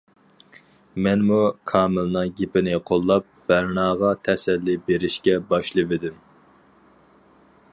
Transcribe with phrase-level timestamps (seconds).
[1.07, 1.41] مەنمۇ
[1.71, 6.17] كامىلنىڭ گېپىنى قوللاپ بەرناغا تەسەللى بېرىشكە باشلىۋىدىم.